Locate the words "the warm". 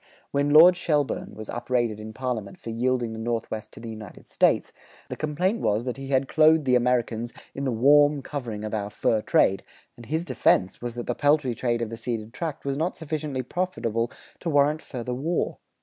7.65-8.23